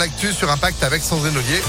[0.00, 1.60] l'actu sur Impact avec Sandrine Ollier.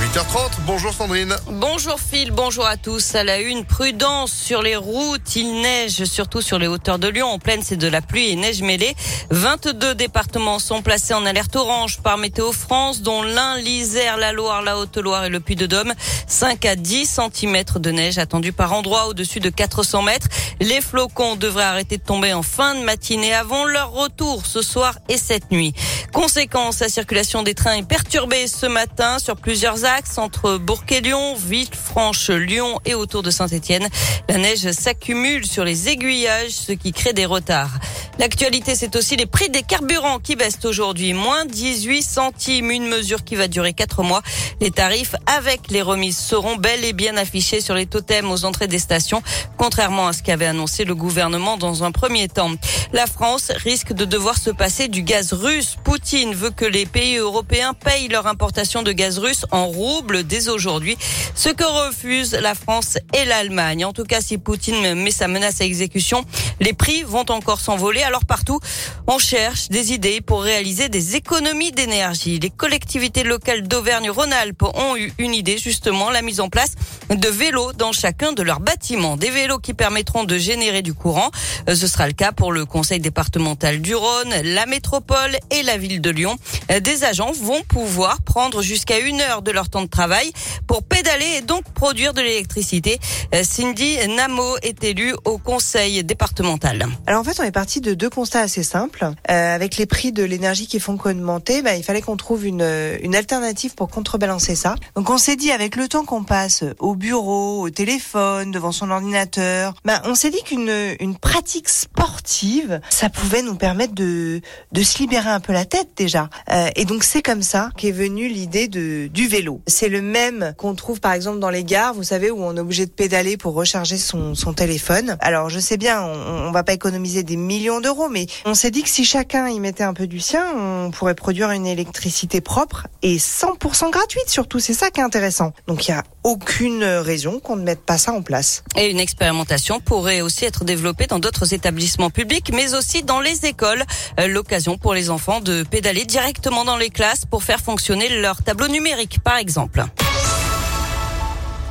[0.00, 1.36] 8h30, bonjour Sandrine.
[1.46, 3.14] Bonjour Phil, bonjour à tous.
[3.14, 5.36] À la une, prudence sur les routes.
[5.36, 7.28] Il neige surtout sur les hauteurs de Lyon.
[7.28, 8.96] En pleine, c'est de la pluie et neige mêlée.
[9.30, 14.62] 22 départements sont placés en alerte orange par Météo France, dont l'Ain, l'Isère, la Loire,
[14.62, 15.94] la Haute-Loire et le Puy-de-Dôme.
[16.26, 20.26] 5 à 10 cm de neige attendus par endroit au-dessus de 400 mètres.
[20.60, 24.98] Les flocons devraient arrêter de tomber en fin de matinée avant leur retour ce soir
[25.08, 25.72] et cette nuit.
[26.12, 29.83] Conséquence, la circulation des trains est perturbée ce matin sur plusieurs
[30.16, 33.86] entre Bourg Lyon, Villefranche, Lyon et autour de Saint-Etienne.
[34.30, 37.78] La neige s'accumule sur les aiguillages, ce qui crée des retards.
[38.20, 41.14] L'actualité, c'est aussi les prix des carburants qui baissent aujourd'hui.
[41.14, 44.22] Moins 18 centimes, une mesure qui va durer quatre mois.
[44.60, 48.68] Les tarifs avec les remises seront bel et bien affichés sur les totems aux entrées
[48.68, 49.20] des stations,
[49.58, 52.52] contrairement à ce qu'avait annoncé le gouvernement dans un premier temps.
[52.92, 55.74] La France risque de devoir se passer du gaz russe.
[55.82, 60.48] Poutine veut que les pays européens payent leur importation de gaz russe en roubles dès
[60.48, 60.96] aujourd'hui,
[61.34, 63.84] ce que refusent la France et l'Allemagne.
[63.84, 66.24] En tout cas, si Poutine met sa menace à exécution,
[66.60, 68.03] les prix vont encore s'envoler.
[68.04, 68.60] Alors partout,
[69.06, 72.38] on cherche des idées pour réaliser des économies d'énergie.
[72.38, 76.74] Les collectivités locales d'Auvergne-Rhône-Alpes ont eu une idée, justement, la mise en place
[77.08, 79.16] de vélos dans chacun de leurs bâtiments.
[79.16, 81.30] Des vélos qui permettront de générer du courant.
[81.68, 85.78] Euh, ce sera le cas pour le conseil départemental du Rhône, la métropole et la
[85.78, 86.36] ville de Lyon.
[86.70, 90.30] Euh, des agents vont pouvoir prendre jusqu'à une heure de leur temps de travail
[90.66, 92.98] pour pédaler et donc produire de l'électricité.
[93.34, 96.86] Euh, Cindy Namo est élue au conseil départemental.
[97.06, 99.04] Alors en fait, on est parti de deux constats assez simples.
[99.30, 102.66] Euh, avec les prix de l'énergie qui font qu'augmenter, bah, il fallait qu'on trouve une,
[103.02, 104.74] une alternative pour contrebalancer ça.
[104.96, 108.90] Donc on s'est dit, avec le temps qu'on passe au bureau, au téléphone, devant son
[108.90, 114.40] ordinateur, bah, on s'est dit qu'une une pratique sportive, ça pouvait nous permettre de,
[114.72, 116.30] de se libérer un peu la tête déjà.
[116.50, 119.60] Euh, et donc c'est comme ça qu'est venue l'idée de du vélo.
[119.66, 122.60] C'est le même qu'on trouve par exemple dans les gares, vous savez, où on est
[122.60, 125.16] obligé de pédaler pour recharger son, son téléphone.
[125.20, 127.80] Alors je sais bien, on, on va pas économiser des millions
[128.10, 131.14] mais on s'est dit que si chacun y mettait un peu du sien, on pourrait
[131.14, 134.58] produire une électricité propre et 100% gratuite surtout.
[134.58, 135.52] C'est ça qui est intéressant.
[135.66, 138.64] Donc il y a aucune raison qu'on ne mette pas ça en place.
[138.76, 143.44] Et une expérimentation pourrait aussi être développée dans d'autres établissements publics, mais aussi dans les
[143.44, 143.84] écoles.
[144.18, 148.42] Euh, L'occasion pour les enfants de pédaler directement dans les classes pour faire fonctionner leur
[148.42, 149.84] tableau numérique, par exemple.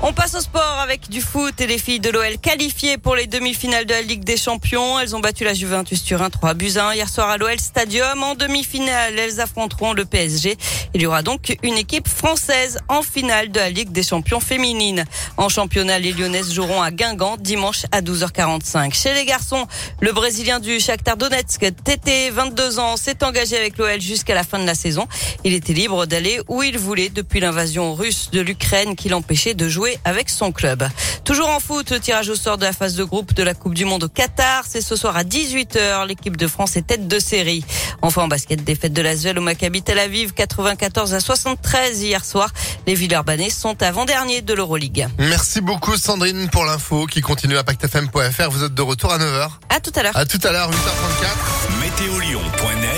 [0.05, 3.25] On passe au sport avec du foot et les filles de l'OL qualifiées pour les
[3.25, 4.99] demi-finales de la Ligue des Champions.
[4.99, 8.21] Elles ont battu la Juventus Turin 3 buts 1 hier soir à l'OL Stadium.
[8.21, 10.57] En demi-finale, elles affronteront le PSG.
[10.93, 15.05] Il y aura donc une équipe française en finale de la Ligue des Champions féminines.
[15.37, 18.93] En championnat, les Lyonnaises joueront à Guingamp dimanche à 12h45.
[18.93, 19.67] Chez les garçons,
[20.01, 24.59] le Brésilien du Shakhtar Donetsk, Tété, 22 ans, s'est engagé avec l'OL jusqu'à la fin
[24.59, 25.07] de la saison.
[25.45, 29.69] Il était libre d'aller où il voulait depuis l'invasion russe de l'Ukraine qui l'empêchait de
[29.69, 30.87] jouer avec son club.
[31.23, 33.85] Toujours en foot, tirage au sort de la phase de groupe de la Coupe du
[33.85, 34.63] Monde au Qatar.
[34.67, 36.05] C'est ce soir à 18h.
[36.07, 37.63] L'équipe de France est tête de série.
[38.01, 42.49] Enfin en basket, défaite de l'Asvel au Maccabi Tel Aviv, 94 à 73 hier soir.
[42.87, 45.07] Les Villeurbanais sont avant-derniers de l'Euroleague.
[45.17, 48.49] Merci beaucoup Sandrine pour l'info qui continue à pactfm.fr.
[48.49, 49.49] Vous êtes de retour à 9h.
[49.69, 50.17] À tout à l'heure.
[50.17, 51.79] À tout à l'heure, 8h34.
[51.81, 52.89] Météolion.net